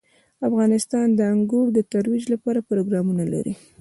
افغانستان 0.47 1.07
د 1.13 1.19
انګور 1.33 1.67
د 1.73 1.79
ترویج 1.91 2.23
لپاره 2.33 2.59
پروګرامونه 2.69 3.23
لري. 3.33 3.53